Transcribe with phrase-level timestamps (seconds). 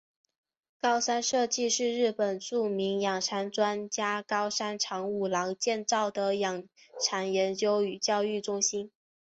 [0.81, 6.67] 高山社迹是日本著名养蚕专家高山长五郎建造的养
[6.99, 8.89] 蚕研究与教育中心。